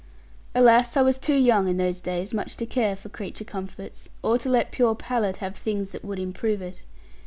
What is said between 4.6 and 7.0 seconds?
pure palate have things that would improve it.